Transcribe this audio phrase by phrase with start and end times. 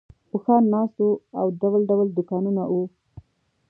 [0.33, 2.83] اوښان ناست وو او ډول ډول دوکانونه وو.